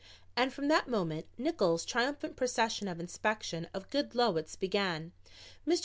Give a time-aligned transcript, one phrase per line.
[0.35, 5.11] And from that moment Nickols' triumphant procession of inspection of Goodloets began.
[5.67, 5.79] Mr.